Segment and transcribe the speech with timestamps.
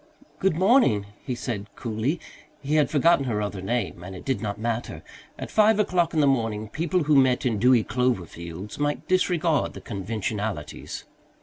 [0.39, 2.19] "Good morning," he said coolly.
[2.59, 5.03] He had forgotten her other name, and it did not matter;
[5.37, 9.73] at five o'clock in the morning people who met in dewy clover fields might disregard
[9.73, 11.03] the conventionalities.